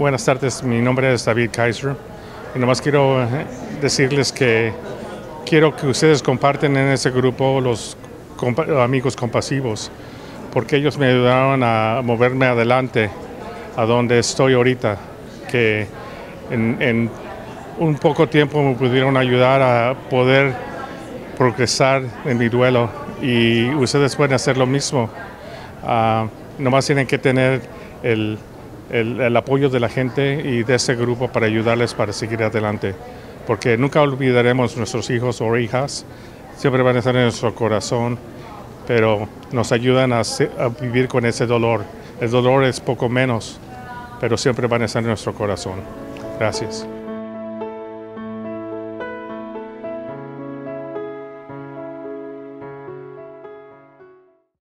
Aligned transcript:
buenas 0.00 0.24
tardes, 0.24 0.62
mi 0.62 0.80
nombre 0.80 1.12
es 1.12 1.26
David 1.26 1.50
Kaiser 1.52 1.94
y 2.54 2.58
nomás 2.58 2.80
quiero 2.80 3.22
eh, 3.22 3.26
decirles 3.82 4.32
que 4.32 4.72
quiero 5.44 5.76
que 5.76 5.88
ustedes 5.88 6.22
comparten 6.22 6.74
en 6.78 6.88
ese 6.88 7.10
grupo 7.10 7.60
los 7.60 7.98
amigos 8.82 9.14
compasivos, 9.14 9.90
porque 10.54 10.76
ellos 10.76 10.96
me 10.96 11.04
ayudaron 11.08 11.62
a 11.62 12.00
moverme 12.02 12.46
adelante 12.46 13.10
a 13.76 13.84
donde 13.84 14.18
estoy 14.18 14.54
ahorita, 14.54 14.96
que 15.50 15.86
en, 16.50 17.10
un 17.78 17.94
poco 17.96 18.26
tiempo 18.26 18.62
me 18.62 18.74
pudieron 18.76 19.18
ayudar 19.18 19.60
a 19.60 19.94
poder 20.08 20.54
progresar 21.36 22.04
en 22.24 22.38
mi 22.38 22.48
duelo 22.48 22.88
y 23.20 23.68
ustedes 23.74 24.16
pueden 24.16 24.32
hacer 24.32 24.56
lo 24.56 24.64
mismo. 24.64 25.10
Uh, 25.82 26.26
nomás 26.58 26.86
tienen 26.86 27.06
que 27.06 27.18
tener 27.18 27.60
el, 28.02 28.38
el, 28.90 29.36
apoyo 29.36 29.68
de 29.68 29.80
la 29.80 29.88
gente 29.88 30.42
y 30.44 30.62
de 30.62 30.74
ese 30.74 30.94
grupo 30.94 31.28
para 31.28 31.46
ayudarles 31.46 31.94
para 31.94 32.12
seguir 32.12 32.42
adelante. 32.42 32.94
Porque 33.46 33.76
nunca 33.76 34.02
olvidaremos 34.02 34.76
nuestros 34.76 35.10
hijos 35.10 35.40
o 35.40 35.56
hijas, 35.56 36.04
siempre 36.56 36.82
van 36.82 36.96
a 36.96 36.98
estar 36.98 37.16
en 37.16 37.22
nuestro 37.22 37.54
corazón, 37.54 38.18
pero 38.86 39.28
nos 39.52 39.72
ayudan 39.72 40.12
a, 40.12 40.20
a 40.20 40.68
vivir 40.80 41.08
con 41.08 41.24
ese 41.24 41.46
dolor. 41.46 41.84
El 42.20 42.30
dolor 42.30 42.64
es 42.64 42.80
poco 42.80 43.08
menos, 43.08 43.58
pero 44.20 44.36
siempre 44.36 44.66
van 44.66 44.82
a 44.82 44.84
estar 44.84 45.02
en 45.02 45.08
nuestro 45.08 45.32
corazón. 45.34 45.80
Gracias. 46.38 46.86